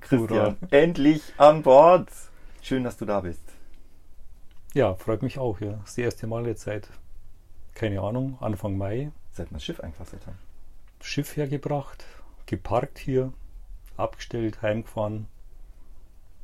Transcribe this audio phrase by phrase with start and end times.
[0.00, 2.08] Christian, endlich an Bord!
[2.60, 3.42] Schön, dass du da bist.
[4.74, 5.60] Ja, freut mich auch.
[5.60, 5.80] Ja.
[5.84, 6.88] Das erste Mal jetzt seit,
[7.74, 9.10] keine Ahnung, Anfang Mai.
[9.32, 10.38] Seit wir das Schiff eingefasselt haben.
[11.00, 12.04] Schiff hergebracht,
[12.46, 13.32] geparkt hier,
[13.96, 15.26] abgestellt, heimgefahren.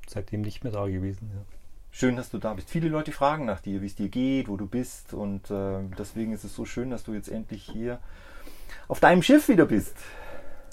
[0.06, 1.30] Seitdem nicht mehr da gewesen.
[1.34, 1.42] Ja.
[1.90, 2.70] Schön, dass du da bist.
[2.70, 5.14] Viele Leute fragen nach dir, wie es dir geht, wo du bist.
[5.14, 7.98] Und äh, deswegen ist es so schön, dass du jetzt endlich hier
[8.88, 9.96] auf deinem Schiff wieder bist.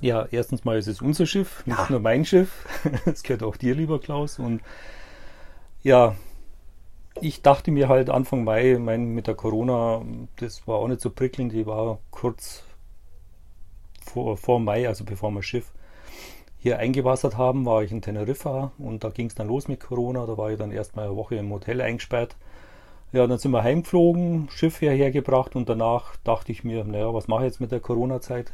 [0.01, 1.87] Ja, erstens mal ist es unser Schiff, nicht Ja.
[1.89, 2.65] nur mein Schiff.
[3.05, 4.39] Es gehört auch dir, lieber Klaus.
[4.39, 4.61] Und
[5.83, 6.15] ja,
[7.21, 10.01] ich dachte mir halt Anfang Mai, mein, mit der Corona,
[10.37, 12.63] das war auch nicht so prickelnd, die war kurz
[14.05, 15.71] vor, vor Mai, also bevor wir das Schiff
[16.59, 20.25] hier eingewassert haben, war ich in Teneriffa und da ging es dann los mit Corona.
[20.25, 22.35] Da war ich dann erstmal eine Woche im Hotel eingesperrt.
[23.13, 27.27] Ja, dann sind wir heimgeflogen, Schiff hierher gebracht und danach dachte ich mir, naja, was
[27.27, 28.51] mache ich jetzt mit der Corona-Zeit?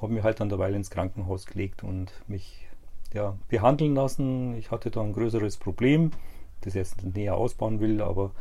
[0.00, 2.66] Habe mich halt dann derweil ins Krankenhaus gelegt und mich
[3.12, 4.54] ja, behandeln lassen.
[4.56, 6.12] Ich hatte da ein größeres Problem,
[6.62, 8.32] das jetzt näher ausbauen will, aber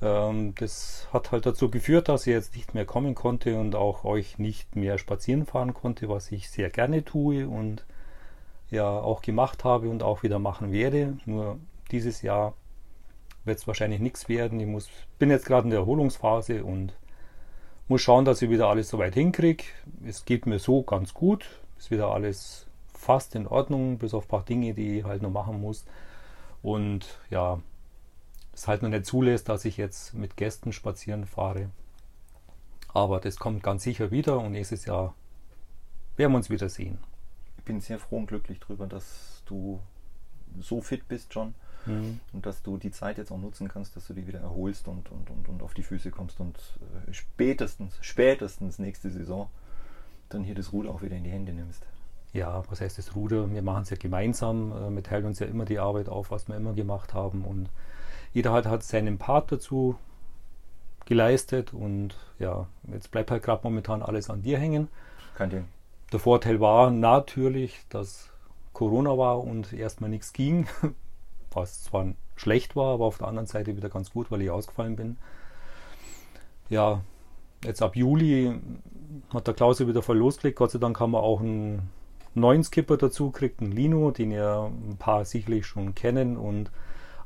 [0.00, 4.04] ähm, das hat halt dazu geführt, dass ich jetzt nicht mehr kommen konnte und auch
[4.04, 7.84] euch nicht mehr spazieren fahren konnte, was ich sehr gerne tue und
[8.70, 11.18] ja auch gemacht habe und auch wieder machen werde.
[11.26, 11.58] Nur
[11.90, 12.54] dieses Jahr
[13.44, 14.60] wird es wahrscheinlich nichts werden.
[14.60, 16.92] Ich muss, bin jetzt gerade in der Erholungsphase und
[17.88, 19.64] muss schauen, dass ich wieder alles soweit hinkriege.
[20.04, 21.46] Es geht mir so ganz gut.
[21.78, 25.30] Ist wieder alles fast in Ordnung, bis auf ein paar Dinge, die ich halt noch
[25.30, 25.84] machen muss.
[26.62, 27.60] Und ja,
[28.52, 31.70] es halt noch nicht zulässt, dass ich jetzt mit Gästen spazieren fahre.
[32.92, 35.14] Aber das kommt ganz sicher wieder und nächstes Jahr
[36.16, 36.98] werden wir uns wieder sehen.
[37.58, 39.78] Ich bin sehr froh und glücklich darüber, dass du
[40.60, 41.54] so fit bist, John.
[41.88, 42.20] Mhm.
[42.32, 45.10] Und dass du die Zeit jetzt auch nutzen kannst, dass du dich wieder erholst und,
[45.10, 46.56] und, und, und auf die Füße kommst und
[47.06, 49.48] äh, spätestens, spätestens nächste Saison
[50.28, 51.86] dann hier das Ruder auch wieder in die Hände nimmst.
[52.32, 53.50] Ja, was heißt das Ruder?
[53.50, 54.72] Wir machen es ja gemeinsam.
[54.72, 57.44] äh, Wir teilen uns ja immer die Arbeit auf, was wir immer gemacht haben.
[57.44, 57.70] Und
[58.32, 59.96] jeder hat, hat seinen Part dazu
[61.06, 61.72] geleistet.
[61.72, 64.88] Und ja, jetzt bleibt halt gerade momentan alles an dir hängen.
[65.36, 65.64] Kein Ding.
[66.12, 68.30] Der Vorteil war natürlich, dass
[68.72, 70.66] Corona war und erstmal nichts ging.
[71.58, 74.96] Was zwar schlecht war, aber auf der anderen Seite wieder ganz gut, weil ich ausgefallen
[74.96, 75.16] bin.
[76.68, 77.02] Ja,
[77.64, 78.60] jetzt ab Juli
[79.32, 80.58] hat der Klaus wieder voll losgelegt.
[80.58, 81.90] Gott sei Dank haben wir auch einen
[82.34, 86.70] neuen Skipper dazu gekriegt, einen Lino, den ihr ein paar sicherlich schon kennen und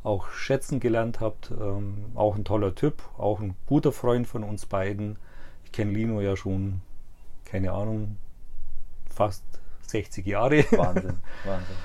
[0.02, 1.50] auch schätzen gelernt habt.
[1.50, 5.16] Ähm, auch ein toller Typ, auch ein guter Freund von uns beiden.
[5.64, 6.82] Ich kenne Lino ja schon,
[7.44, 8.16] keine Ahnung,
[9.10, 9.44] fast
[9.86, 11.76] 60 Jahre Wahnsinn, Wahnsinn.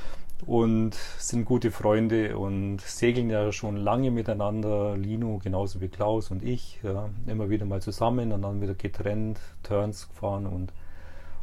[0.45, 4.95] Und sind gute Freunde und segeln ja schon lange miteinander.
[4.95, 6.79] Lino genauso wie Klaus und ich.
[6.83, 10.71] Ja, immer wieder mal zusammen und dann wieder getrennt, Turns gefahren und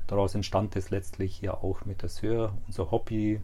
[0.07, 3.41] daraus entstand es letztlich ja auch mit der Sör, unser Hobby.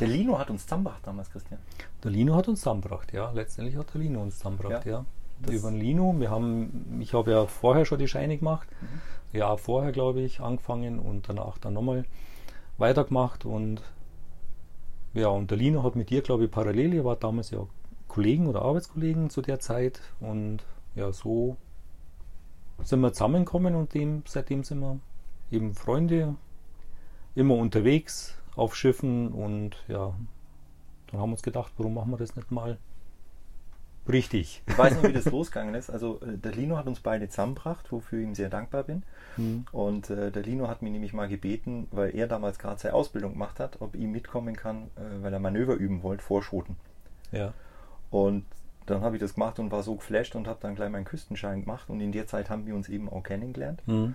[0.00, 1.60] Der Lino hat uns zusammengebracht damals, Christian.
[2.02, 3.30] Der Lino hat uns zusammengebracht, ja.
[3.32, 4.92] Letztendlich hat der Lino uns zusammengebracht, Ja.
[4.92, 5.04] ja.
[5.40, 6.14] Das- Über den Lino.
[6.18, 8.68] Wir haben, ich habe ja vorher schon die Scheine gemacht.
[8.80, 9.38] Mhm.
[9.38, 12.04] Ja, vorher glaube ich angefangen und danach dann nochmal
[12.78, 13.82] weitergemacht und
[15.14, 17.66] ja, und der Lino hat mit dir, glaube ich, parallel, ihr wart damals ja
[18.08, 20.58] Kollegen oder Arbeitskollegen zu der Zeit und
[20.94, 21.56] ja, so
[22.82, 24.98] sind wir zusammengekommen und dem, seitdem sind wir
[25.50, 26.34] eben Freunde,
[27.34, 30.14] immer unterwegs auf Schiffen und ja,
[31.10, 32.78] dann haben wir uns gedacht, warum machen wir das nicht mal
[34.08, 34.62] richtig?
[34.66, 35.90] Ich weiß nicht, wie das losgegangen ist.
[35.90, 39.02] Also äh, der Lino hat uns beide zusammengebracht, wofür ich ihm sehr dankbar bin.
[39.36, 39.66] Hm.
[39.72, 43.32] Und äh, der Lino hat mich nämlich mal gebeten, weil er damals gerade seine Ausbildung
[43.32, 46.76] gemacht hat, ob ich mitkommen kann, äh, weil er Manöver üben wollte, vor Schoten.
[47.32, 47.52] Ja.
[48.10, 48.44] Und
[48.86, 51.62] dann habe ich das gemacht und war so geflasht und habe dann gleich meinen Küstenschein
[51.62, 51.88] gemacht.
[51.88, 53.82] Und in der Zeit haben wir uns eben auch kennengelernt.
[53.86, 54.14] Hm.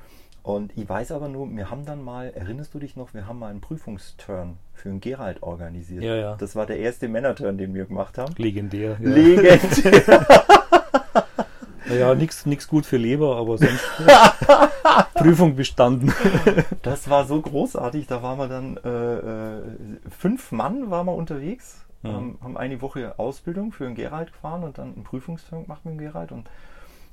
[0.50, 3.38] Und ich weiß aber nur, wir haben dann mal, erinnerst du dich noch, wir haben
[3.38, 6.04] mal einen Prüfungsturn für einen Gerald organisiert.
[6.04, 6.36] Ja, ja.
[6.38, 8.34] Das war der erste Männerturn, den wir gemacht haben.
[8.36, 8.98] Legendär.
[9.00, 9.10] Ja.
[9.10, 9.84] Legend.
[11.92, 13.84] Ja, nichts gut für Leber, aber sonst
[15.16, 16.13] Prüfung bestanden.
[16.84, 18.06] Das war so großartig.
[18.06, 19.62] Da waren wir dann äh, äh,
[20.16, 22.07] fünf Mann waren wir unterwegs, Mhm.
[22.13, 25.95] haben, haben eine Woche Ausbildung für den Gerald gefahren und dann einen Prüfungsturn gemacht mit
[25.95, 26.31] dem Gerald.
[26.31, 26.48] Und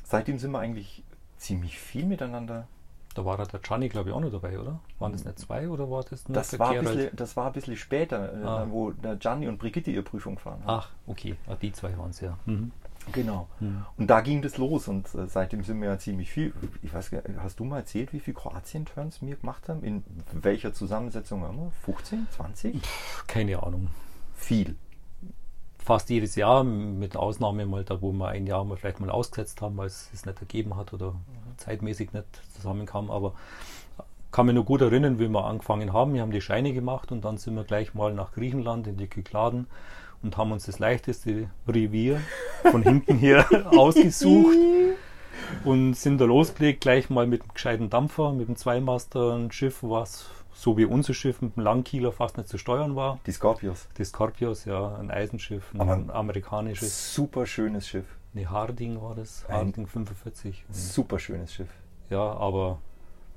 [0.04, 1.02] seitdem sind wir eigentlich
[1.38, 2.68] ziemlich viel miteinander
[3.16, 4.78] Da war der Gianni, glaube ich, auch noch dabei, oder?
[4.98, 7.46] Waren das nicht zwei oder war das nur Das der war, ein bisschen, das war
[7.46, 8.66] ein bisschen später, äh, Ah.
[8.68, 10.80] wo der Gianni und Brigitte ihre Prüfung gefahren haben.
[10.82, 11.34] Ach, okay.
[11.48, 12.36] Ah, die zwei waren es ja.
[12.44, 12.72] Mhm.
[13.12, 13.48] Genau.
[13.60, 13.86] Mhm.
[13.96, 16.52] Und da ging das los und äh, seitdem sind wir ja ziemlich viel.
[16.82, 19.82] Ich weiß gar nicht, hast du mal erzählt, wie viel Kroatien-Turns wir gemacht haben?
[19.82, 21.70] In welcher Zusammensetzung immer?
[21.84, 22.82] 15, 20?
[23.28, 23.88] Keine Ahnung.
[24.34, 24.76] Viel.
[25.86, 29.62] Fast jedes Jahr, mit Ausnahme mal da, wo wir ein Jahr mal vielleicht mal ausgesetzt
[29.62, 31.14] haben, weil es es nicht ergeben hat oder
[31.58, 33.08] zeitmäßig nicht zusammenkam.
[33.08, 33.34] Aber
[34.32, 36.12] kann mich nur gut erinnern, wie wir angefangen haben.
[36.14, 39.06] Wir haben die Scheine gemacht und dann sind wir gleich mal nach Griechenland in die
[39.06, 39.68] Kykladen
[40.24, 42.20] und haben uns das leichteste Revier
[42.68, 44.58] von hinten her ausgesucht
[45.64, 49.78] und sind da losgelegt, gleich mal mit einem gescheiten Dampfer, mit einem Zweimaster, ein Schiff,
[49.82, 53.18] was so wie unser Schiff mit dem Langkieler fast nicht zu steuern war.
[53.26, 53.88] Die Scorpios.
[53.98, 57.14] Die Scorpios, ja, ein Eisenschiff, ein Aber- amerikanisches.
[57.14, 58.06] Super schönes Schiff.
[58.32, 60.64] Ne, Harding war das, Ein- Harding 45.
[60.66, 61.68] Und, Super schönes Schiff.
[62.10, 62.78] ja, aber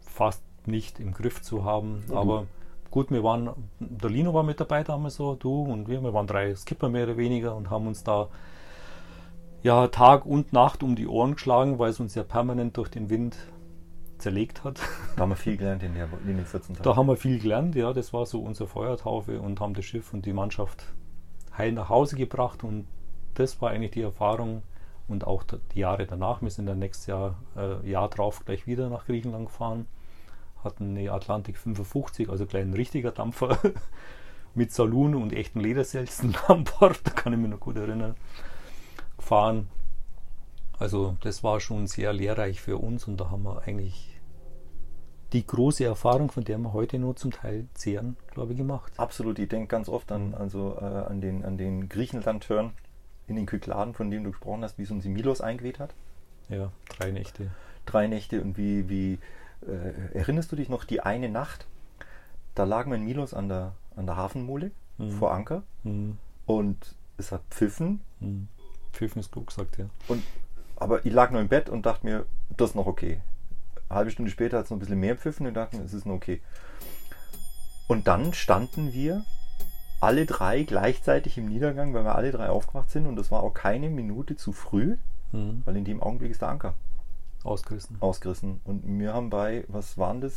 [0.01, 2.03] fast nicht im Griff zu haben.
[2.09, 2.45] Ja, aber
[2.89, 3.49] gut, wir waren,
[3.79, 7.03] der Lino war mit dabei damals so, du und wir, wir waren drei Skipper mehr
[7.05, 8.29] oder weniger und haben uns da
[9.61, 13.09] ja Tag und Nacht um die Ohren geschlagen, weil es uns ja permanent durch den
[13.09, 13.35] Wind
[14.19, 14.79] zerlegt hat.
[15.15, 16.83] Da haben wir viel gelernt in, der, in den 14 Tagen.
[16.83, 20.13] Da haben wir viel gelernt, ja, das war so unsere Feuertaufe und haben das Schiff
[20.13, 20.85] und die Mannschaft
[21.57, 22.87] heil nach Hause gebracht und
[23.33, 24.63] das war eigentlich die Erfahrung
[25.07, 25.43] und auch
[25.73, 26.41] die Jahre danach.
[26.41, 29.87] Wir sind dann nächstes Jahr, äh, Jahr drauf gleich wieder nach Griechenland gefahren,
[30.63, 33.57] hatten eine Atlantik 55, also gleich ein richtiger Dampfer
[34.55, 38.15] mit Saloon und echten Lederselzen an Bord, da kann ich mich noch gut erinnern,
[39.17, 39.67] gefahren.
[40.79, 44.15] Also das war schon sehr lehrreich für uns und da haben wir eigentlich
[45.33, 48.91] die große Erfahrung, von der wir heute nur zum Teil zehren, glaube ich, gemacht.
[48.97, 52.71] Absolut, ich denke ganz oft an, also, äh, an den, an den Griechenland-Turn
[53.27, 55.93] in den Kykladen, von dem du gesprochen hast, wie es uns in Milos eingeweht hat.
[56.47, 57.51] Ja, drei Nächte.
[57.85, 59.19] Drei Nächte und wie, wie
[59.67, 61.67] äh, erinnerst du dich noch die eine Nacht?
[62.55, 65.11] Da lagen wir in Milos an der, an der Hafenmole Mhm.
[65.11, 68.01] vor Anker Hm, und es hat pfiffen.
[68.19, 68.49] hm.
[68.91, 69.85] Pfiffen ist gut gesagt, ja.
[70.09, 70.23] Und,
[70.79, 72.25] aber ich lag noch im Bett und dachte mir,
[72.57, 73.21] das ist noch okay.
[73.89, 75.93] Eine halbe Stunde später hat es noch ein bisschen mehr pfiffen und dachte mir, es
[75.93, 76.41] ist noch okay.
[77.87, 79.23] Und dann standen wir
[79.99, 83.53] alle drei gleichzeitig im Niedergang, weil wir alle drei aufgewacht sind und das war auch
[83.53, 84.97] keine Minute zu früh,
[85.31, 85.61] Hm.
[85.65, 86.73] weil in dem Augenblick ist der Anker
[87.43, 87.97] Ausgerissen.
[87.99, 88.61] ausgerissen.
[88.63, 90.33] Und wir haben bei, was waren das?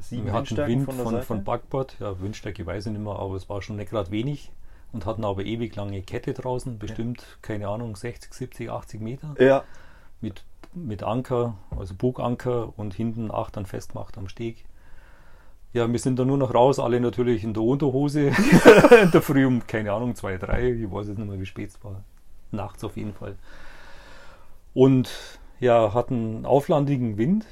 [0.00, 3.16] Sieben Wir hatten Windstärken Wind von von, von Backbord, ja, Windstärke weiß ich nicht mehr,
[3.16, 4.50] aber es war schon nicht gerade wenig
[4.92, 9.64] und hatten aber ewig lange Kette draußen, bestimmt, keine Ahnung, 60, 70, 80 Meter ja,
[10.20, 10.44] mit,
[10.74, 14.64] mit Anker, also Buganker und hinten Achtern festgemacht am Steg.
[15.72, 18.28] Ja, wir sind dann nur noch raus, alle natürlich in der Unterhose,
[19.02, 21.70] in der Früh um, keine Ahnung, zwei, drei, ich weiß jetzt nicht mehr, wie spät
[21.70, 22.02] es war.
[22.50, 23.36] Nachts auf jeden Fall.
[24.74, 25.10] Und
[25.60, 27.46] ja, hatten auflandigen Wind.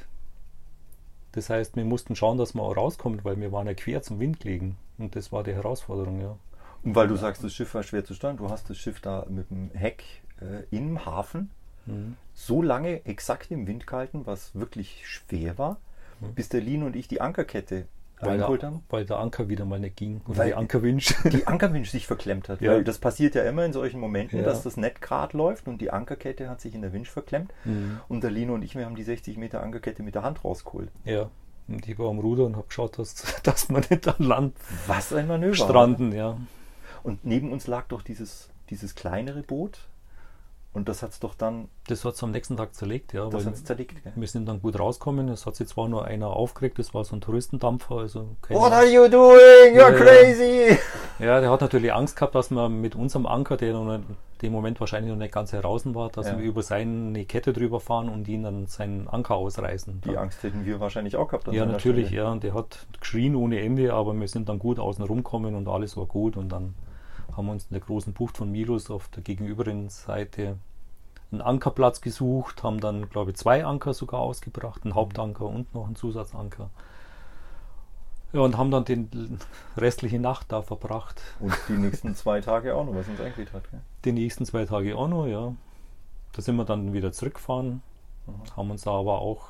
[1.33, 4.19] Das heißt, wir mussten schauen, dass wir auch rauskommen, weil wir waren ja quer zum
[4.19, 4.77] Wind gelegen.
[4.97, 6.37] Und das war die Herausforderung, ja.
[6.89, 9.27] Und weil du sagst, das Schiff war schwer zu steuern, du hast das Schiff da
[9.29, 10.05] mit dem Heck
[10.41, 11.51] äh, im Hafen
[11.87, 12.17] Mhm.
[12.35, 15.79] so lange exakt im Wind gehalten, was wirklich schwer war,
[16.35, 17.87] bis der Lino und ich die Ankerkette
[18.21, 18.83] Weil der, haben.
[18.91, 20.21] weil der Anker wieder mal nicht ging.
[20.29, 21.15] Oder Weil- die Ankerwinch.
[21.33, 22.61] Die Ankerwinch sich verklemmt hat.
[22.61, 22.73] Ja.
[22.73, 24.45] Weil das passiert ja immer in solchen Momenten, Ja.
[24.45, 27.55] dass das Net gerade läuft und die Ankerkette hat sich in der Winch verklemmt.
[27.65, 28.01] Mhm.
[28.09, 30.91] Und der Lino und ich, wir haben die 60 Meter Ankerkette mit der Hand rausgeholt.
[31.07, 31.31] Ja,
[31.69, 33.15] und ich war am Ruder und habe geschaut, dass,
[33.45, 34.57] dass wir nicht an Land
[34.89, 35.55] Was ein Manöver.
[35.55, 36.37] stranden, ja.
[37.09, 39.79] Und neben uns lag doch dieses, dieses kleinere Boot.
[40.75, 43.29] Und das hat es doch dann, Das hat es am nächsten Tag zerlegt, ja.
[43.31, 44.01] das hat es zerlegt.
[44.05, 44.13] Gell?
[44.15, 45.29] wir sind dann gut rausgekommen.
[45.29, 48.87] Es hat sich zwar nur einer aufgeregt, das war so ein Touristendampfer, also What are
[48.87, 49.75] you doing?
[49.75, 49.91] You're ja.
[49.93, 50.79] crazy!
[51.19, 54.05] Ja, der hat natürlich Angst gehabt, dass wir mit unserem Anker, der noch in
[54.43, 56.39] dem Moment wahrscheinlich noch nicht ganz heraus war, dass Ja.
[56.39, 60.03] wir über seine Kette drüber fahren und ihn dann seinen Anker ausreißen.
[60.03, 61.49] Die Angst hätten wir wahrscheinlich auch gehabt.
[61.51, 62.31] Ja, natürlich, ja.
[62.31, 65.97] Und der hat geschrien ohne Ende, aber wir sind dann gut außen rumgekommen und alles
[65.97, 66.37] war gut.
[66.37, 66.75] Und dann
[67.39, 70.59] haben wir uns in der großen Bucht von Milos auf der gegenüberen Seite
[71.33, 75.87] einen Ankerplatz gesucht, haben dann, glaube ich, zwei Anker sogar ausgebracht, einen Hauptanker und noch
[75.87, 76.71] einen Zusatzanker.
[78.33, 79.07] Ja, und haben dann die
[79.77, 81.21] restliche Nacht da verbracht.
[81.41, 83.71] Und die nächsten zwei Tage auch noch, was uns eingeweht hat.
[83.71, 83.81] Gell?
[84.05, 85.55] Die nächsten zwei Tage auch noch, ja.
[86.33, 87.83] Da sind wir dann wieder zurückgefahren,
[88.27, 88.57] Mhm.
[88.57, 89.47] haben uns da aber auch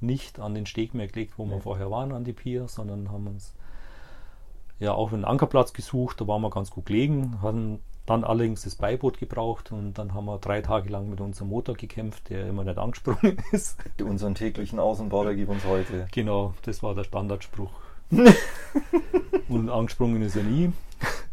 [0.00, 1.62] nicht an den Steg mehr gelegt, wo wir Nee.
[1.62, 3.54] vorher waren, an die Pier, sondern haben uns
[4.78, 8.74] ja auch einen Ankerplatz gesucht, da waren wir ganz gut gelegen, hatten dann allerdings das
[8.74, 12.64] Beiboot gebraucht und dann haben wir drei Tage lang mit unserem Motor gekämpft, der immer
[12.64, 13.78] nicht angesprungen ist.
[14.02, 16.06] Unseren täglichen Außenbau, der gibt uns heute.
[16.12, 17.70] Genau, das war der Standardspruch.
[19.48, 20.72] und angesprungen ist er nie,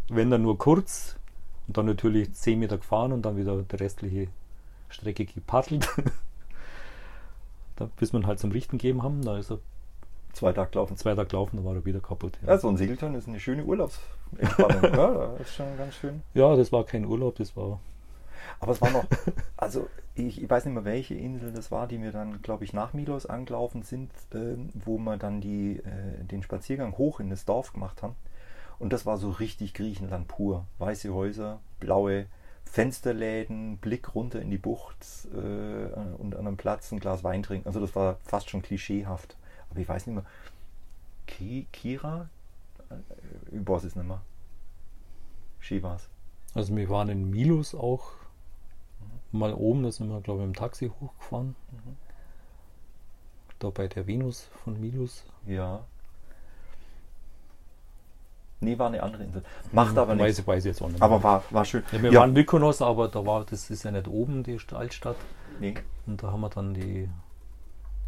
[0.08, 1.18] wenn dann nur kurz
[1.68, 4.28] und dann natürlich 10 Meter gefahren und dann wieder die restliche
[4.90, 5.90] Strecke gepaddelt.
[7.76, 9.60] da, bis wir ihn halt zum Richten gegeben haben, da ist er
[10.34, 10.98] Zwei Tage laufen.
[10.98, 12.38] Zwei Tage laufen, dann war er wieder kaputt.
[12.46, 14.84] Ja, so ein Segeltörn ist eine schöne Urlaubsentspannung.
[14.84, 16.22] ja, das ist schon ganz schön.
[16.34, 17.80] Ja, das war kein Urlaub, das war.
[18.60, 19.06] Aber es war noch,
[19.58, 22.74] also ich, ich weiß nicht mehr, welche Insel das war, die wir dann, glaube ich,
[22.74, 27.46] nach Milos angelaufen sind, ähm, wo wir dann die, äh, den Spaziergang hoch in das
[27.46, 28.16] Dorf gemacht haben.
[28.80, 30.66] Und das war so richtig Griechenland pur.
[30.80, 32.26] Weiße Häuser, blaue
[32.66, 34.96] Fensterläden, Blick runter in die Bucht
[35.34, 37.68] äh, und an einem Platz ein Glas Wein trinken.
[37.68, 39.36] Also das war fast schon klischeehaft.
[39.72, 40.26] Aber ich weiß nicht mehr.
[41.28, 42.30] Ki Kira?
[42.90, 42.96] Äh,
[43.58, 44.22] ich weiß es nicht mehr.
[45.82, 46.10] War's.
[46.54, 48.12] Also wir waren in Milos auch
[49.32, 51.56] mal oben, da sind wir, glaube ich, im Taxi hochgefahren.
[51.72, 51.96] Mhm.
[53.60, 55.24] Da bei der Venus von Milos.
[55.46, 55.86] Ja.
[58.60, 59.44] Nee, war eine andere Insel.
[59.72, 60.48] Macht aber weiß, nichts.
[60.48, 61.02] Weiß ich jetzt auch nicht.
[61.02, 61.84] Aber war, war schön.
[61.92, 62.20] Ja, wir Ja.
[62.22, 65.16] waren Mykonos, aber da war, das ist ja nicht oben, die St- Altstadt.
[65.60, 65.76] Nee.
[66.06, 67.10] Und da haben wir dann die,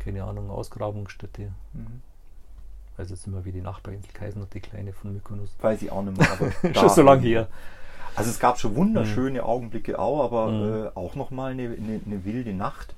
[0.03, 1.51] keine Ahnung, Ausgrabungsstätte.
[1.73, 2.01] Mhm.
[2.97, 5.55] Weiß jetzt immer wie die Nachbarinsel Kaisen und die kleine von Mykonos.
[5.61, 6.31] Weiß ich auch nicht mehr.
[6.31, 7.47] Aber da- Schon so lange her.
[8.15, 10.85] Also es gab schon wunderschöne Augenblicke auch, aber Mhm.
[10.85, 12.95] äh, auch nochmal eine, eine, eine wilde Nacht.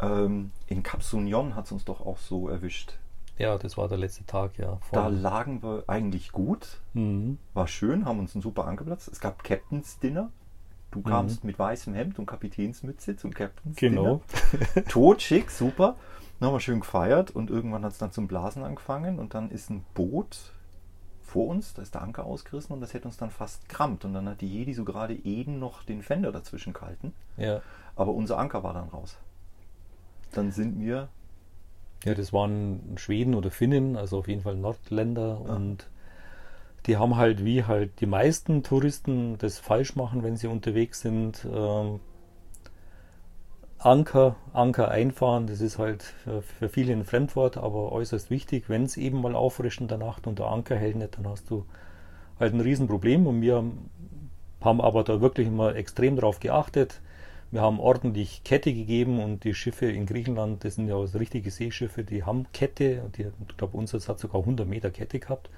[0.00, 2.98] Ähm, in Cap Sunion hat es uns doch auch so erwischt.
[3.36, 4.78] Ja, das war der letzte Tag, ja.
[4.92, 7.38] Da Vor- lagen wir eigentlich gut, Mhm.
[7.52, 9.08] war schön, haben uns einen super angeplatzt.
[9.08, 10.30] Es gab Captain's Dinner.
[10.92, 14.22] Du kamst mit weißem Hemd und Kapitänsmütze zum Captain's Genau.
[14.74, 14.84] Dinner.
[14.88, 15.96] Totschick, super.
[16.40, 19.50] Dann haben wir schön gefeiert und irgendwann hat es dann zum Blasen angefangen und dann
[19.50, 20.52] ist ein Boot
[21.22, 24.04] vor uns, da ist der Anker ausgerissen und das hätte uns dann fast krammt.
[24.04, 27.12] Und dann hat die Jedi so gerade eben noch den Fender dazwischen gehalten.
[27.36, 27.60] Ja.
[27.96, 29.16] Aber unser Anker war dann raus.
[30.32, 31.08] Dann sind wir,
[32.04, 35.54] Ja, das waren Schweden oder Finnen, also auf jeden Fall Nordländer Ja.
[35.54, 35.88] und
[36.86, 41.46] die haben halt wie halt die meisten Touristen das falsch machen, wenn sie unterwegs sind.
[41.50, 42.00] Ähm,
[43.84, 48.70] Anker, Anker einfahren, das ist halt für, für viele ein Fremdwort, aber äußerst wichtig.
[48.70, 51.50] Wenn es eben mal auffrischt in der Nacht und der Anker hält nicht, dann hast
[51.50, 51.66] du
[52.40, 53.26] halt ein Riesenproblem.
[53.26, 53.62] Und wir
[54.62, 57.02] haben, aber da wirklich immer extrem drauf geachtet.
[57.50, 61.50] Wir haben ordentlich Kette gegeben und die Schiffe in Griechenland, das sind ja so richtige
[61.50, 63.10] Seeschiffe, die haben Kette.
[63.18, 65.50] Die, ich glaube, unseres hat sogar 100 Meter Kette gehabt.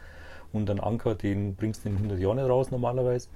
[0.52, 3.28] Und einen Anker, den bringst du in 100 Jahren nicht raus normalerweise.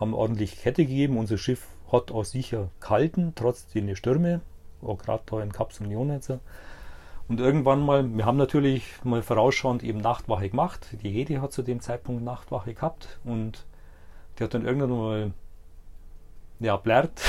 [0.00, 1.18] Haben ordentlich Kette gegeben.
[1.18, 4.40] Unser Schiff hat auch sicher gehalten, trotz den Stürme.
[4.82, 6.32] Auch gerade da in Kap Union jetzt.
[7.26, 10.88] Und irgendwann mal, wir haben natürlich mal vorausschauend eben Nachtwache gemacht.
[11.02, 13.64] Die Hedi hat zu dem Zeitpunkt Nachtwache gehabt und
[14.38, 15.32] die hat dann irgendwann mal
[16.60, 17.22] ja, blärt,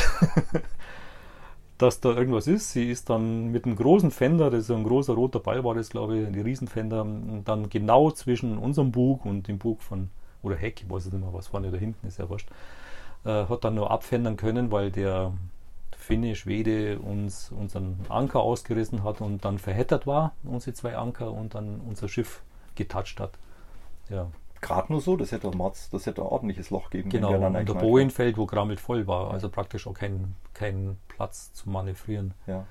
[1.78, 2.72] dass da irgendwas ist.
[2.72, 5.90] Sie ist dann mit einem großen Fender, das ist ein großer roter Ball war das,
[5.90, 10.10] glaube ich, die Riesenfender, und dann genau zwischen unserem Bug und dem Bug von,
[10.42, 12.50] oder Heck, ich weiß nicht mehr, was vorne oder hinten ist, ja wurscht,
[13.26, 15.34] äh, hat dann nur abfendern können, weil der
[15.96, 21.56] Finne, Schwede uns unseren Anker ausgerissen hat und dann verheddert war, unsere zwei Anker, und
[21.56, 22.44] dann unser Schiff
[22.76, 23.32] getoucht hat.
[24.10, 24.28] Ja,
[24.62, 27.60] gerade nur so, das hätte Mords, das hätte ein ordentliches Loch geben Genau, wenn wir
[27.60, 32.34] und der Bojenfeld, wo grammelt voll war, also praktisch auch kein, kein Platz zum Manövrieren.
[32.46, 32.66] Ja.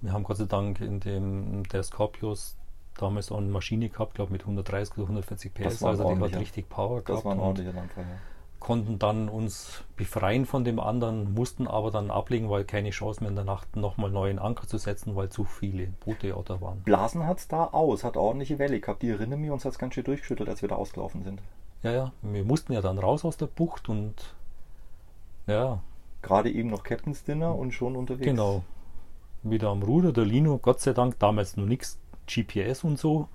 [0.00, 2.56] Wir haben Gott sei Dank in dem der Scorpius
[2.96, 6.36] damals auch eine Maschine gehabt, glaube mit 130 oder 140 Das PS, also die hat
[6.36, 8.04] richtig Power Das gehabt war ein ordentlicher Landfall.
[8.04, 8.16] Ja.
[8.60, 13.30] Konnten dann uns befreien von dem anderen, mussten aber dann ablegen, weil keine Chance mehr
[13.30, 16.82] in der Nacht nochmal neuen Anker zu setzen, weil zu viele Boote auch da waren.
[16.82, 19.02] Blasen hat es da aus, hat ordentliche Welle gehabt.
[19.02, 21.40] Die erinnern mich, uns hat es ganz schön durchgeschüttelt, als wir da ausgelaufen sind.
[21.82, 24.34] Ja, ja, wir mussten ja dann raus aus der Bucht und
[25.46, 25.80] ja,
[26.22, 28.26] Gerade eben noch Captain's Dinner und schon unterwegs.
[28.26, 28.62] Genau.
[29.42, 33.28] Wieder am Ruder, der Lino, Gott sei Dank, damals noch nichts GPS und so.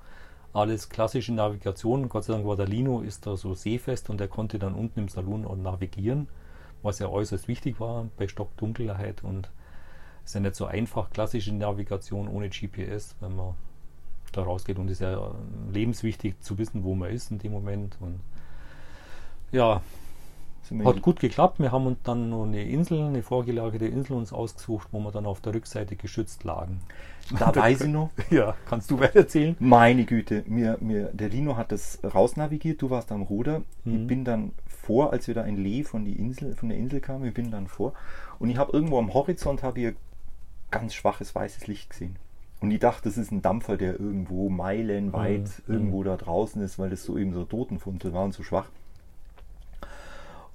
[0.56, 2.08] Alles klassische Navigation.
[2.08, 5.02] Gott sei Dank war der Lino, ist da so seefest und er konnte dann unten
[5.02, 6.30] im Salon auch navigieren,
[6.82, 9.52] was ja äußerst wichtig war bei Stockdunkelheit und
[10.24, 13.56] ist ja nicht so einfach, klassische Navigation ohne GPS, wenn man
[14.32, 15.36] da rausgeht und ist ja
[15.74, 18.22] lebenswichtig zu wissen, wo man ist in dem Moment und
[19.52, 19.82] ja,
[20.84, 21.60] hat gut geklappt.
[21.60, 25.26] Wir haben uns dann noch eine Insel, eine vorgelagerte Insel uns ausgesucht, wo wir dann
[25.26, 26.80] auf der Rückseite geschützt lagen.
[27.40, 28.12] Da weiß ich noch.
[28.30, 29.56] Ja, kannst du weiter erzählen?
[29.60, 33.64] Meine Güte, mir, mir, der Lino hat das rausnavigiert, du warst am Ruder.
[33.84, 34.08] Ich Mhm.
[34.08, 37.26] bin dann vor, als wir da in Lee von, die Insel, von der Insel kamen,
[37.26, 37.94] ich bin dann vor.
[38.38, 39.96] Und ich habe irgendwo am Horizont habe ich
[40.70, 42.16] ganz schwaches weißes Licht gesehen.
[42.62, 45.74] Und ich dachte, das ist ein Dampfer, der irgendwo meilenweit Mhm.
[45.74, 48.68] irgendwo da draußen ist, weil das so eben so Totenfunzel war und so schwach.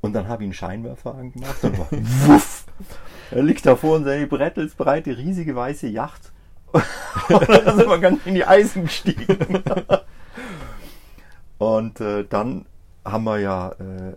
[0.01, 1.89] Und dann habe ich einen Scheinwerfer angemacht und war
[2.27, 2.65] wuff!
[3.31, 6.33] Er liegt da vor uns eine brettelsbreite, riesige weiße Yacht.
[6.73, 9.39] und dann sind wir ganz in die Eisen gestiegen.
[11.59, 12.67] und äh, dann
[13.05, 14.15] haben wir ja äh, äh,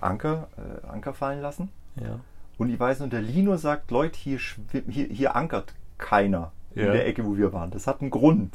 [0.00, 1.70] Anker, äh, Anker fallen lassen.
[1.96, 2.20] Ja.
[2.58, 4.38] Und ich weiß, und der Lino sagt, Leute, hier,
[4.88, 6.92] hier, hier ankert keiner in Ja.
[6.92, 7.70] der Ecke, wo wir waren.
[7.70, 8.54] Das hat einen Grund.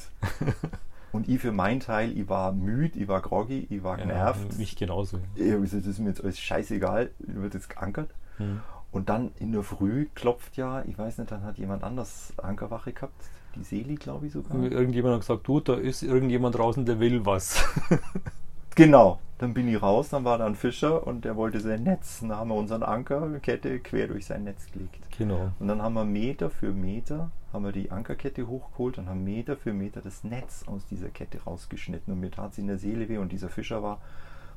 [1.12, 4.54] Und ich für meinen Teil, ich war müde, ich war groggy, ich war genervt.
[4.54, 5.20] Ja, mich genauso.
[5.36, 8.10] Ich das ist mir jetzt alles scheißegal, wird jetzt geankert.
[8.38, 8.62] Hm.
[8.92, 12.92] Und dann in der Früh klopft ja, ich weiß nicht, dann hat jemand anders Ankerwache
[12.92, 13.14] gehabt,
[13.56, 14.62] die Seli, glaube ich sogar.
[14.62, 17.64] Irgendjemand hat gesagt, du, da ist irgendjemand draußen, der will was.
[18.76, 22.20] Genau, dann bin ich raus, dann war da ein Fischer und der wollte sein Netz.
[22.22, 25.00] Dann haben wir unseren Ankerkette quer durch sein Netz gelegt.
[25.18, 25.52] genau.
[25.60, 29.58] Und dann haben wir Meter für Meter, haben wir die Ankerkette hochgeholt und haben Meter
[29.58, 32.14] für Meter das Netz aus dieser Kette rausgeschnitten.
[32.14, 34.00] Und mir tat es in der Seele weh und dieser Fischer war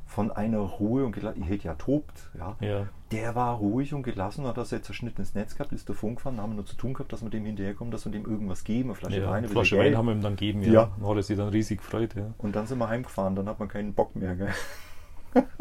[0.06, 2.56] von einer Ruhe und gelassen, ich hätte ja tobt, ja.
[2.60, 2.86] Ja.
[3.10, 6.50] Der war ruhig und gelassen, hat das jetzt zerschnittenes Netz gehabt, ist davon gefahren, haben
[6.50, 8.94] wir nur zu tun gehabt, dass wir dem hinterherkommen, dass wir dem irgendwas geben, eine
[8.94, 9.26] Flasche ja.
[9.26, 9.78] Wein, ein Eine Flasche.
[9.78, 10.72] Wein haben wir ihm dann gegeben, ja.
[10.72, 10.90] Ja.
[10.98, 12.32] Dann hat er sich dann riesig gefreut, ja.
[12.38, 14.48] Und dann sind wir heimgefahren, dann hat man keinen Bock mehr, gell?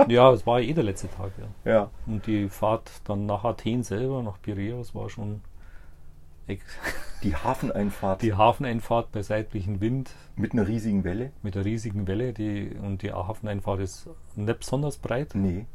[0.07, 1.71] Ja, es war eh der letzte Tag, ja.
[1.71, 1.89] Ja.
[2.05, 5.41] Und die Fahrt dann nach Athen selber, nach Piräus, war schon
[7.23, 11.31] Die Hafeneinfahrt die Hafeneinfahrt bei seitlichem Wind mit einer riesigen Welle.
[11.41, 12.33] mit der riesigen Welle.
[12.33, 15.31] Die, und die Hafeneinfahrt ist nicht besonders breit.
[15.33, 15.65] Nee.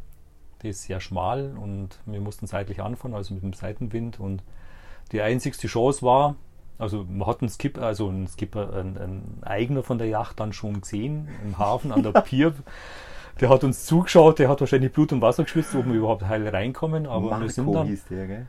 [0.62, 4.20] Die ist sehr schmal und wir mussten seitlich anfahren, also mit dem Seitenwind.
[4.20, 4.42] Und
[5.12, 6.34] die einzigste Chance war,
[6.78, 10.52] also man hat einen Skipper, also einen Skipper, ein, ein Eigener von der Yacht dann
[10.52, 12.52] schon gesehen im Hafen an der Pier.
[13.40, 16.46] Der hat uns zugeschaut, der hat wahrscheinlich Blut und Wasser geschwitzt, ob wir überhaupt heil
[16.46, 17.06] reinkommen.
[17.06, 17.88] Aber wir sind Marco dann.
[17.88, 18.46] hieß der, gell?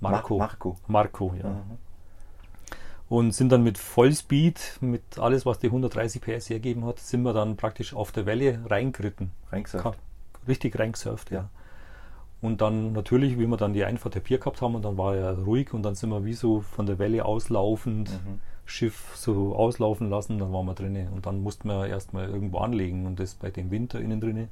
[0.00, 0.38] Marco.
[0.38, 0.76] Ma- Marco.
[0.86, 1.48] Marco, ja.
[1.50, 1.78] Mhm.
[3.08, 7.32] Und sind dann mit Vollspeed, mit alles, was die 130 PS hergeben hat, sind wir
[7.32, 9.30] dann praktisch auf der Welle reingeritten.
[9.50, 9.82] Reingesagt.
[9.84, 9.94] Ka-
[10.46, 11.38] Richtig reingesurft, ja.
[11.38, 11.50] Ja.
[12.40, 15.16] Und dann natürlich, wie wir dann die Einfahrt der Pier gehabt haben, und dann war
[15.16, 18.40] er ruhig und dann sind wir wie so von der Welle auslaufend, Mhm.
[18.66, 21.08] Schiff so auslaufen lassen, dann waren wir drinnen.
[21.08, 24.50] Und dann mussten wir erstmal irgendwo anlegen und das bei dem Winter innen drinnen.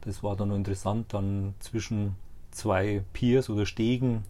[0.00, 2.16] Das war dann noch interessant, dann zwischen
[2.50, 4.24] zwei Piers oder Stegen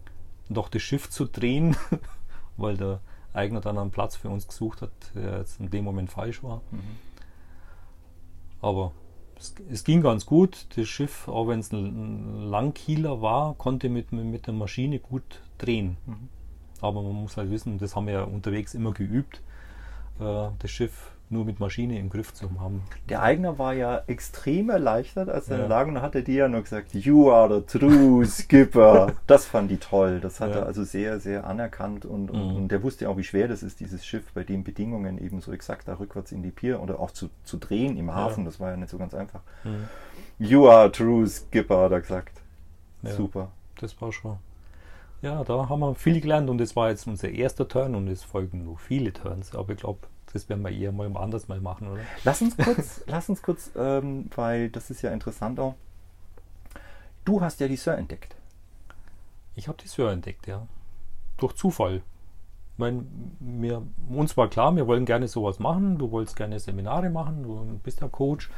[0.49, 1.75] noch das Schiff zu drehen,
[2.57, 2.99] weil der
[3.33, 6.61] Eigner dann einen Platz für uns gesucht hat, der jetzt in dem Moment falsch war.
[6.71, 6.97] Mhm.
[8.61, 8.91] Aber
[9.37, 10.67] es, es ging ganz gut.
[10.75, 15.97] Das Schiff, auch wenn es ein, Langkieler war, konnte mit, mit der Maschine gut drehen.
[16.05, 16.29] Mhm.
[16.81, 19.41] Aber man muss halt wissen, das haben wir ja unterwegs immer geübt,
[20.19, 22.81] äh, das Schiff nur mit Maschine im Griff zu haben.
[23.07, 25.63] Der Eigner war ja extrem erleichtert, als er Ja.
[25.63, 29.13] da lag und hatte die ja nur gesagt, You are the true Skipper.
[29.27, 30.19] das fand die toll.
[30.21, 30.61] Das hat Ja.
[30.61, 32.55] er also sehr, sehr anerkannt und, und, Mhm.
[32.55, 35.51] und der wusste auch, wie schwer das ist, dieses Schiff bei den Bedingungen eben so
[35.51, 38.45] exakt da rückwärts in die Pier oder auch zu, zu drehen im Hafen.
[38.45, 39.41] Das war ja nicht so ganz einfach.
[40.39, 42.41] You are true Skipper, hat er gesagt.
[43.03, 43.11] Ja.
[43.11, 43.51] Super.
[43.79, 44.37] Das war schon.
[45.21, 48.23] Ja, da haben wir viel gelernt und das war jetzt unser erster Turn und es
[48.23, 49.53] folgen noch viele Turns.
[49.53, 49.99] Aber ich glaube,
[50.33, 52.01] das werden wir eher mal anders mal machen, oder?
[52.23, 55.75] Lass uns kurz, lass uns kurz, ähm, weil das ist ja interessant auch.
[57.25, 58.35] Du hast ja die Sir entdeckt.
[59.55, 60.67] Ich habe die Sir entdeckt, ja.
[61.37, 61.95] Durch Zufall.
[61.95, 63.05] Ich meine,
[63.39, 65.97] mir, uns war klar, wir wollen gerne sowas machen.
[65.97, 68.49] Du wolltest gerne Seminare machen, du bist ja Coach.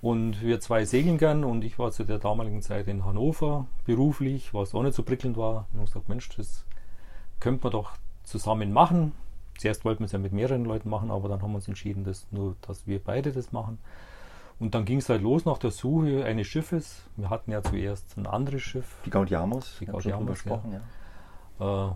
[0.00, 4.54] Und wir zwei segeln gern und ich war zu der damaligen Zeit in Hannover beruflich,
[4.54, 5.66] was auch nicht so prickelnd war.
[5.72, 6.64] Und ich gesagt, Mensch, das
[7.40, 9.12] könnte man doch zusammen machen.
[9.58, 12.04] Zuerst wollten wir es ja mit mehreren Leuten machen, aber dann haben wir uns entschieden,
[12.04, 13.78] dass nur, dass wir beide das machen.
[14.60, 17.02] Und dann ging es halt los nach der Suche eines Schiffes.
[17.16, 18.96] Wir hatten ja zuerst ein anderes Schiff.
[19.04, 19.76] Die Gaudiamos.
[19.80, 20.62] Die Gaudiamos, ja.
[21.60, 21.88] ja.
[21.90, 21.92] Äh,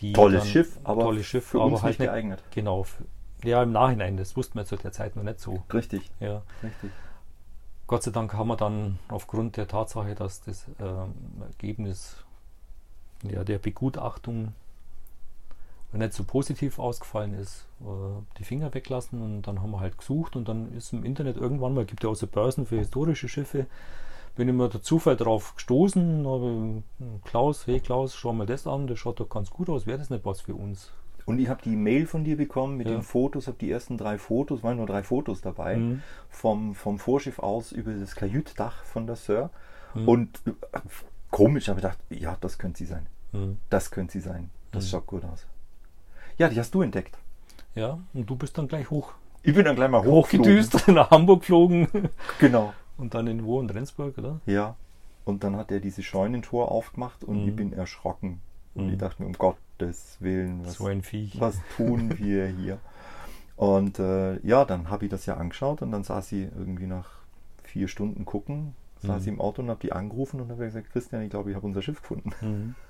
[0.00, 2.42] die Tolles dann- Schiff, aber tolles Schiff, für aber uns halt nicht geeignet.
[2.52, 2.80] Genau.
[2.80, 3.02] f-
[3.44, 5.62] Ja, im Nachhinein, das wussten wir zu der Zeit noch nicht so.
[5.72, 6.42] Richtig, Ja.
[6.62, 6.90] richtig.
[7.86, 12.16] Gott sei Dank haben wir dann aufgrund der Tatsache, dass das ähm, Ergebnis
[13.22, 14.52] ja, der Begutachtung
[15.98, 17.84] nicht so positiv ausgefallen ist, äh,
[18.38, 21.74] die Finger weglassen und dann haben wir halt gesucht und dann ist im Internet irgendwann
[21.74, 23.66] mal, gibt ja auch so Börsen für historische Schiffe,
[24.36, 26.82] bin ich mir der Zufall drauf gestoßen, habe
[27.24, 30.10] Klaus, hey Klaus, schau mal das an, das schaut doch ganz gut aus, wäre das
[30.10, 30.90] nicht was für uns?
[31.26, 32.94] Und ich habe die Mail von dir bekommen mit Ja.
[32.94, 36.02] den Fotos, habe die ersten drei Fotos, waren nur drei Fotos dabei, Mhm.
[36.28, 39.48] vom, vom Vorschiff aus über das Kajütdach von der Sir.
[39.94, 40.08] Mhm.
[40.08, 40.50] Und äh,
[41.30, 43.06] komisch, aber ich dachte, ja, das könnte sie sein.
[43.32, 43.56] Mhm.
[43.70, 44.50] Das könnte sie sein.
[44.72, 44.88] Das Mhm.
[44.88, 45.46] schaut gut aus.
[46.38, 47.16] Ja, die hast du entdeckt.
[47.74, 50.62] Ja, und du bist dann gleich hoch, Ich bin dann gleich mal hochgeflogen.
[50.64, 51.88] hochgedüst nach Hamburg geflogen
[52.38, 52.74] Genau.
[52.96, 53.60] und dann in wo?
[53.60, 54.40] In Rendsburg, oder?
[54.46, 54.76] Ja.
[55.24, 57.48] Und dann hat er diese Scheunentor aufgemacht und Mhm.
[57.48, 58.40] ich bin erschrocken.
[58.74, 58.92] Und Mhm.
[58.92, 60.84] ich dachte mir, um Gottes Willen, was, So
[61.40, 62.78] was tun wir hier?
[63.56, 67.08] Und äh, ja, dann habe ich das ja angeschaut und dann saß sie irgendwie nach
[67.62, 69.24] vier Stunden gucken, saß Mhm.
[69.24, 71.66] sie im Auto und habe die angerufen und habe gesagt, Christian, ich glaube, ich habe
[71.66, 72.30] unser Schiff gefunden.
[72.40, 72.74] Mhm.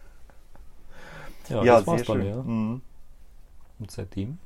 [1.50, 2.42] Ja, das war's dann, ja.
[3.78, 4.38] Und seitdem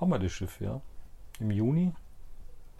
[0.00, 0.80] haben wir das Schiff, ja.
[1.40, 1.92] Im Juni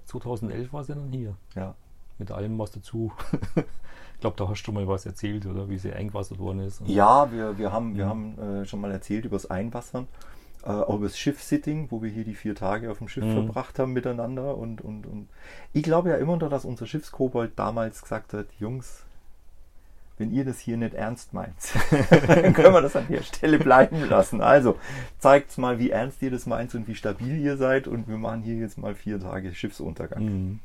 [0.06, 1.34] 2011 war sie dann hier.
[1.54, 1.74] Ja.
[2.18, 3.12] Mit allem, was dazu.
[3.56, 6.82] ich glaube, da hast du mal was erzählt, oder wie sie eingewassert worden ist.
[6.86, 8.08] Ja, wir, wir haben, wir Mhm.
[8.10, 10.08] haben äh, schon mal erzählt über das Einwassern.
[10.64, 13.32] äh, auch über das Schiff-Sitting, wo wir hier die vier Tage auf dem Schiff Mhm.
[13.32, 14.56] verbracht haben miteinander.
[14.56, 15.28] Und, und, und
[15.72, 19.04] ich glaube ja immer noch, dass unser Schiffskobold damals gesagt hat, Jungs,
[20.18, 21.54] wenn ihr das hier nicht ernst meint,
[22.26, 24.40] dann können wir das an der Stelle bleiben lassen.
[24.40, 24.76] Also
[25.18, 27.86] zeigt mal, wie ernst ihr das meint und wie stabil ihr seid.
[27.86, 30.24] Und wir machen hier jetzt mal vier Tage Schiffsuntergang.
[30.24, 30.60] Mhm.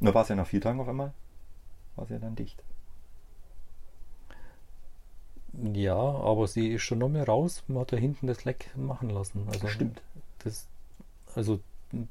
[0.00, 1.12] Da war es ja nach vier Tagen auf einmal,
[1.96, 2.62] war es ja dann dicht.
[5.72, 7.62] Ja, aber sie ist schon noch mehr raus.
[7.68, 9.46] Man hat da hinten das Leck machen lassen.
[9.52, 10.02] Also Stimmt.
[10.42, 10.66] Das,
[11.34, 11.60] also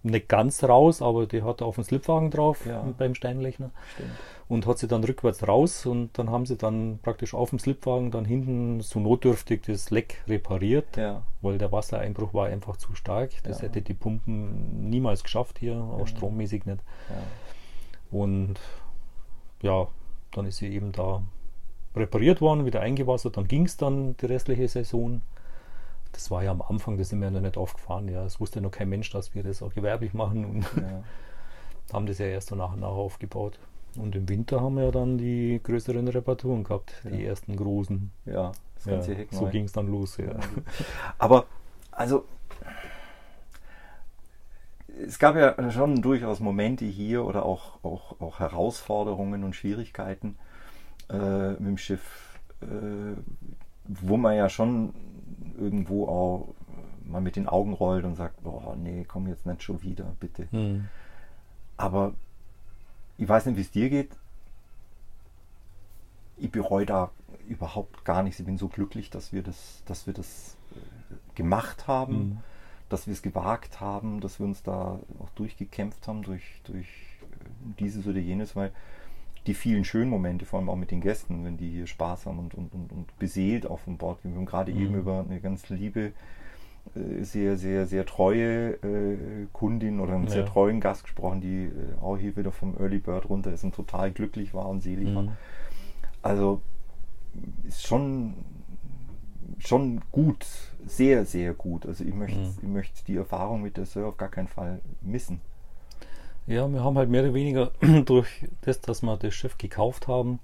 [0.03, 2.83] nicht ganz raus, aber die hat auf dem Slipwagen drauf Ja.
[2.97, 4.09] beim Steinlechner Stimmt.
[4.47, 8.11] und hat sie dann rückwärts raus und dann haben sie dann praktisch auf dem Slipwagen
[8.11, 13.31] dann hinten so notdürftig das Leck repariert, Ja, weil der Wassereinbruch war einfach zu stark.
[13.43, 13.67] Das Ja.
[13.67, 16.79] hätte die Pumpen niemals geschafft hier, auch strommäßig nicht.
[18.11, 18.55] Und
[19.61, 19.87] ja,
[20.31, 21.23] dann ist sie eben da
[21.95, 25.21] repariert worden, wieder eingewassert, dann ging es dann die restliche Saison.
[26.13, 28.07] Das war ja am Anfang, das sind wir ja noch nicht aufgefahren.
[28.07, 31.03] Ja, es wusste noch kein Mensch, dass wir das auch gewerblich machen und ja.
[31.93, 33.59] haben das ja erst so nach und nach aufgebaut.
[33.97, 37.29] Und im Winter haben wir ja dann die größeren Reparaturen gehabt, die Ja.
[37.29, 38.11] ersten großen.
[38.25, 40.17] ja das Ja, ganze Heck so ging es dann los.
[40.17, 40.33] Ja.
[41.19, 41.45] Aber,
[41.91, 42.25] also,
[45.05, 50.37] es gab ja schon durchaus Momente hier oder auch, auch, auch Herausforderungen und Schwierigkeiten
[51.09, 52.65] äh, mit dem Schiff, äh,
[53.85, 54.93] wo man ja schon
[55.57, 56.55] irgendwo auch
[57.05, 60.47] mal mit den Augen rollt und sagt, boah, nee, komm jetzt nicht schon wieder, bitte.
[60.51, 60.87] Hm.
[61.77, 62.13] Aber
[63.17, 64.11] ich weiß nicht, wie es dir geht.
[66.37, 67.11] Ich bereue da
[67.47, 68.39] überhaupt gar nichts.
[68.39, 72.37] Ich bin so glücklich, dass wir das, dass wir das äh, gemacht haben, Hm.
[72.89, 77.25] dass wir es gewagt haben, dass wir uns da auch durchgekämpft haben durch, durch äh,
[77.79, 78.71] dieses oder jenes, weil
[79.47, 82.39] die vielen schönen Momente, vor allem auch mit den Gästen, wenn die hier Spaß haben
[82.39, 84.31] und, und, und, und beseelt auf dem Bord gehen.
[84.33, 84.79] Wir haben gerade Mhm.
[84.79, 86.13] eben über eine ganz liebe,
[86.95, 90.47] äh, sehr, sehr, sehr treue äh, Kundin oder einen sehr Ja.
[90.49, 94.11] treuen Gast gesprochen, die äh, auch hier wieder vom Early Bird runter ist und total
[94.11, 95.23] glücklich war und selig war.
[95.23, 95.31] Hm.
[96.21, 96.61] Also
[97.67, 98.35] ist schon,
[99.59, 100.45] schon gut,
[100.85, 101.85] sehr, sehr gut.
[101.85, 102.57] Also ich möchte, Mhm.
[102.61, 105.41] ich möchte die Erfahrung mit der Sir auf gar keinen Fall missen.
[106.45, 107.71] Ja, wir haben halt mehr oder weniger
[108.05, 108.27] durch
[108.61, 110.39] das, dass wir das Schiff gekauft haben,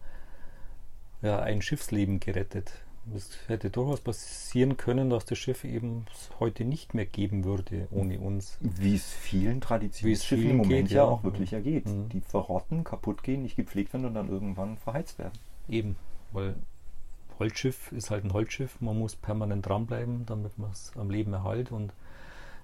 [1.21, 2.71] ja, ein Schiffsleben gerettet.
[3.15, 6.05] Es hätte durchaus passieren können, dass das Schiff eben
[6.39, 8.57] heute nicht mehr geben würde ohne uns.
[8.59, 11.09] Wie es vielen Traditionsschiffen im Moment geht, ja ja.
[11.09, 11.87] auch wirklich ergeht.
[11.87, 12.09] Mhm.
[12.09, 15.33] Die verrotten, kaputt gehen, nicht gepflegt werden und dann irgendwann verheizt werden.
[15.67, 15.95] Eben,
[16.31, 16.55] weil
[17.39, 21.71] Holzschiff ist halt ein Holzschiff, man muss permanent dranbleiben, damit man es am Leben erhält
[21.71, 21.93] und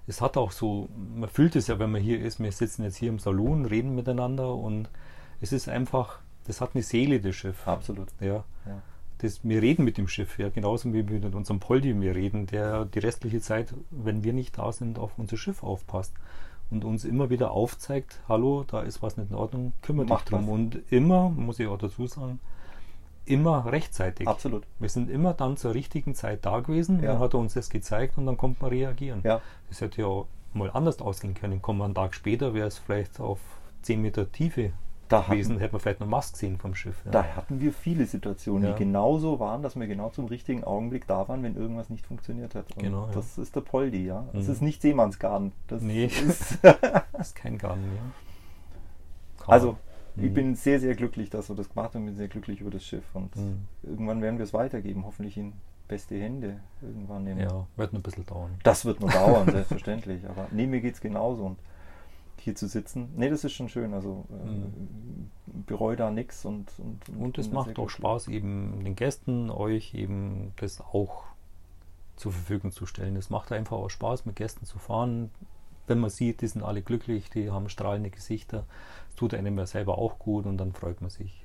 [0.06, 2.96] es hat auch so, man fühlt es ja, wenn man hier ist, wir sitzen jetzt
[2.96, 4.88] hier im Salon, reden miteinander und
[5.40, 7.66] es ist einfach, das hat eine Seele, das Schiff.
[7.66, 8.08] Absolut.
[8.20, 8.44] Ja.
[8.66, 8.82] Ja.
[9.18, 12.46] Das, wir reden mit dem Schiff, ja, genauso wie wir mit unserem Poldi wir reden,
[12.46, 16.12] der die restliche Zeit, wenn wir nicht da sind, auf unser Schiff aufpasst
[16.70, 20.42] und uns immer wieder aufzeigt, hallo, da ist was nicht in Ordnung, kümmere dich drum.
[20.42, 20.48] was.
[20.48, 22.40] Und immer, muss ich auch dazu sagen,
[23.26, 24.26] immer rechtzeitig.
[24.28, 24.64] Absolut.
[24.78, 27.12] Wir sind immer dann zur richtigen Zeit da gewesen, Ja.
[27.12, 29.20] dann hat er uns das gezeigt und dann kommt man reagieren.
[29.24, 29.40] Ja.
[29.68, 31.60] Das hätte ja auch mal anders ausgehen können.
[31.60, 33.40] Kommen wir einen Tag später, wäre es vielleicht auf
[33.82, 34.72] 10 Meter Tiefe
[35.08, 36.96] Da gewesen, hatten, hätte man vielleicht noch Mast gesehen vom Schiff.
[37.04, 37.10] Ja.
[37.12, 38.72] da hatten wir viele Situationen, Ja.
[38.72, 42.54] die genauso waren, dass wir genau zum richtigen Augenblick da waren, wenn irgendwas nicht funktioniert
[42.54, 42.66] hat.
[42.74, 43.12] Und Genau, ja.
[43.12, 44.24] Das ist der Poldi, ja.
[44.32, 44.52] Das Mhm.
[44.52, 45.52] ist nicht Seemannsgarten.
[45.68, 46.06] Das Nee.
[46.06, 46.76] ist Das
[47.28, 48.02] ist kein Garten mehr.
[49.38, 49.76] Kann Also.
[50.16, 50.34] Ich Mhm.
[50.34, 52.04] bin sehr, sehr glücklich, dass wir das gemacht haben.
[52.06, 53.04] bin sehr glücklich über das Schiff.
[53.14, 53.60] Und Mhm.
[53.82, 55.52] irgendwann werden wir es weitergeben, hoffentlich in
[55.88, 56.60] beste Hände.
[56.82, 58.50] Irgendwann Ja, wird noch ein bisschen dauern.
[58.64, 60.26] Das wird noch dauern, selbstverständlich.
[60.28, 61.44] Aber nee, mir geht es genauso.
[61.46, 61.58] Und
[62.38, 63.92] hier zu sitzen, nee, das ist schon schön.
[63.94, 66.44] Also äh, bereue da nichts.
[66.44, 67.90] Und, und, Und es da sehr macht auch.
[67.90, 71.24] Spaß, eben den Gästen, euch eben das auch
[72.16, 73.16] zur Verfügung zu stellen.
[73.16, 75.30] Es macht einfach auch Spaß, mit Gästen zu fahren.
[75.86, 78.64] Wenn man sieht, die sind alle glücklich, die haben strahlende Gesichter.
[79.08, 81.44] Es tut einem ja selber auch gut und dann freut man sich.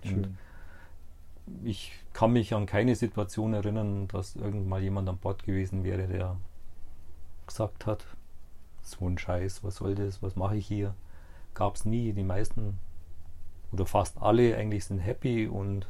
[1.63, 6.37] Ich kann mich an keine Situation erinnern, dass irgendwann jemand an Bord gewesen wäre, der
[7.45, 8.05] gesagt hat,
[8.81, 10.95] so ein Scheiß, was soll das, was mache ich hier?
[11.53, 12.13] Gab es nie.
[12.13, 12.79] Die meisten
[13.71, 15.87] oder fast alle eigentlich sind happy und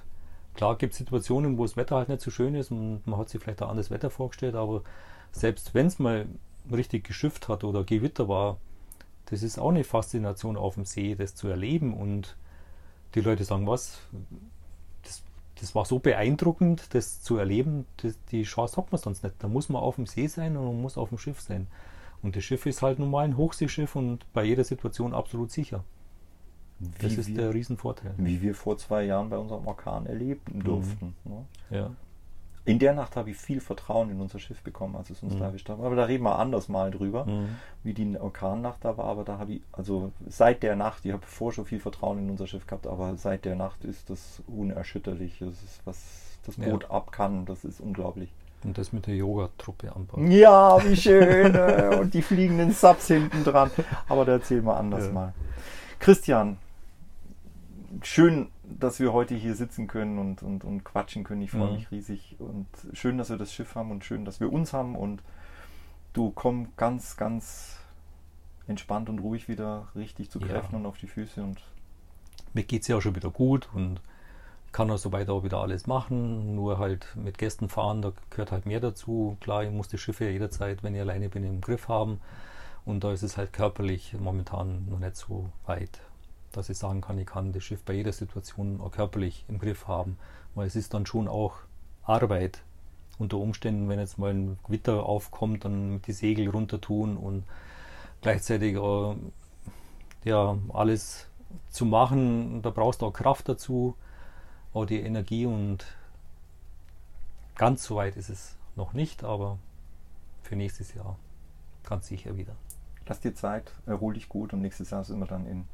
[0.53, 3.29] klar gibt es Situationen, wo das Wetter halt nicht so schön ist und man hat
[3.29, 4.83] sich vielleicht ein anderes Wetter vorgestellt, aber
[5.31, 6.27] selbst wenn es mal
[6.71, 8.57] richtig geschifft hat oder Gewitter war,
[9.25, 12.35] das ist auch eine Faszination auf dem See, das zu erleben und
[13.15, 13.99] die Leute sagen, was,
[15.03, 15.23] das,
[15.59, 19.35] das war so beeindruckend, das zu erleben, das, die Chance hat man sonst nicht.
[19.39, 21.67] Da muss man auf dem See sein und man muss auf dem Schiff sein.
[22.21, 25.83] Und das Schiff ist halt nun mal ein Hochseeschiff und bei jeder Situation absolut sicher.
[26.99, 28.13] Das Wie ist wir, der Riesenvorteil.
[28.17, 31.15] wie wir vor zwei Jahren bei unserem Orkan erleben durften.
[31.23, 31.45] Ne?
[31.69, 31.91] Ja.
[32.63, 35.39] In der Nacht habe ich viel Vertrauen in unser Schiff bekommen, als es uns Mhm.
[35.39, 35.79] da erwischt hat.
[35.79, 37.55] Aber da reden wir anders mal drüber, Mhm.
[37.83, 39.05] wie die Orkannacht da war.
[39.05, 42.29] Aber da habe ich, also seit der Nacht, ich habe vorher schon viel Vertrauen in
[42.29, 45.39] unser Schiff gehabt, aber seit der Nacht ist das unerschütterlich.
[45.39, 45.97] Das ist, was
[46.45, 46.65] das Ja.
[46.69, 48.29] Boot ab kann, das ist unglaublich.
[48.63, 50.29] Und das mit der Yoga-Truppe anbauen.
[50.29, 51.55] Ja, wie schön.
[51.55, 53.71] äh, Und die fliegenden Subs hinten dran.
[54.07, 55.11] Aber da erzählen wir anders Ja.
[55.11, 55.33] mal.
[55.97, 56.57] Christian,
[58.03, 61.41] schön, dass wir heute hier sitzen können und, und, und quatschen können.
[61.41, 61.73] Ich freue Mhm.
[61.75, 62.35] mich riesig.
[62.39, 64.95] Und schön, dass wir das Schiff haben und schön, dass wir uns haben.
[64.95, 65.21] Und
[66.13, 67.77] du komm ganz, ganz
[68.67, 70.47] entspannt und ruhig wieder richtig zu Ja.
[70.47, 71.41] Kräften und auf die Füße.
[71.43, 71.61] Und
[72.53, 74.01] Mir geht es ja auch schon wieder gut und
[74.71, 76.55] kann auch soweit auch wieder alles machen.
[76.55, 79.37] Nur halt mit Gästen fahren, da gehört halt mehr dazu.
[79.41, 82.19] Klar, ich muss die Schiffe ja jederzeit, wenn ich alleine bin, im Griff haben.
[82.85, 85.99] Und da ist es halt körperlich momentan noch nicht so weit,
[86.51, 89.87] dass ich sagen kann, ich kann das Schiff bei jeder Situation auch körperlich im Griff
[89.87, 90.17] haben.
[90.55, 91.55] Weil es ist dann schon auch
[92.03, 92.61] Arbeit.
[93.19, 97.43] Unter Umständen, wenn jetzt mal ein Gewitter aufkommt, dann die Segel runter tun und
[98.21, 99.15] gleichzeitig äh,
[100.23, 101.27] ja, alles
[101.69, 103.95] zu machen, da brauchst du auch Kraft dazu,
[104.73, 105.85] auch die Energie und
[107.55, 109.57] ganz so weit ist es noch nicht, aber
[110.43, 111.17] für nächstes Jahr
[111.83, 112.55] ganz sicher wieder.
[113.07, 115.65] lass dir Zeit, erhol dich gut und nächstes Jahr sind wir dann in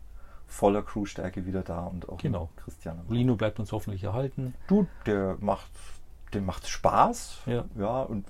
[0.48, 2.50] voller Crewstärke wieder da und auch Genau.
[2.56, 3.00] Christian.
[3.10, 4.54] Lino bleibt uns hoffentlich erhalten.
[4.68, 5.70] Du, der macht,
[6.34, 7.40] dem macht Spaß.
[7.46, 7.66] Ja.
[7.78, 8.26] ja, und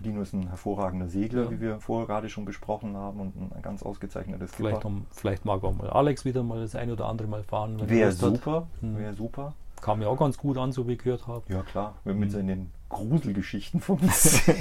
[0.00, 1.50] Lino ist ein hervorragender Segler, Ja.
[1.50, 5.62] wie wir vorher gerade schon besprochen haben und ein ganz ausgezeichnetes Vielleicht, noch, vielleicht mag
[5.64, 7.88] auch mal Alex wieder mal das ein oder andere Mal fahren.
[7.88, 8.96] Wäre super, Mhm.
[8.98, 9.54] wäre super.
[9.80, 11.42] Kam mir auch ganz gut an, so wie ich gehört habe.
[11.52, 12.32] Ja klar, wenn mit Mhm.
[12.32, 14.40] seinen Gruselgeschichten von uns.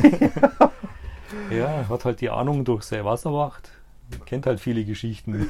[1.52, 3.70] Ja, er hat halt die Ahnung durch seine Wasserwacht.
[4.26, 5.48] Kennt halt viele Geschichten.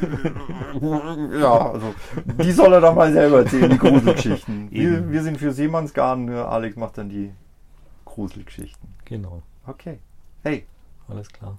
[1.40, 1.94] ja, also
[2.42, 4.72] die soll er doch mal selber erzählen, die Gruselgeschichten.
[4.72, 7.32] Wir, wir sind für Seemannsgarn, nur Alex macht dann die
[8.06, 8.90] Gruselgeschichten.
[9.06, 10.00] genau, Okay.
[10.44, 10.66] Hey,
[11.08, 11.58] alles klar.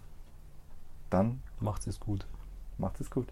[1.11, 2.26] dann Macht's es gut.
[2.78, 3.28] macht es gut.